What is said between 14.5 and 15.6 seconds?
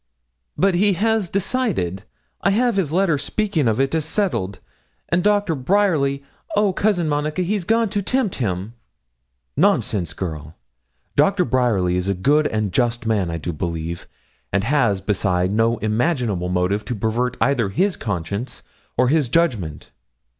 and has, beside,